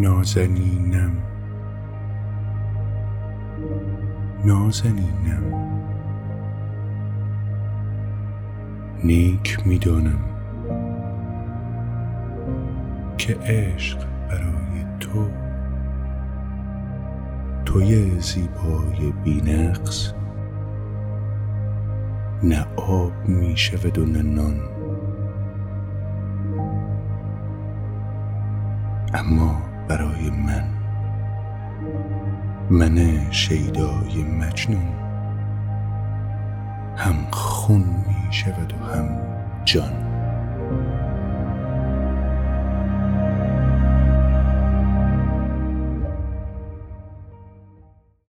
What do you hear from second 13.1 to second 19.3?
که عشق برای تو توی زیبای